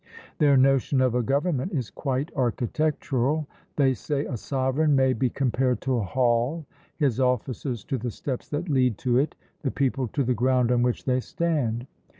[0.39, 3.47] Their notion of a government is quite architectural.
[3.75, 6.65] They say, "A sovereign may be compared to a hall;
[6.97, 10.81] his officers to the steps that lead to it; the people to the ground on
[10.81, 11.85] which they stand."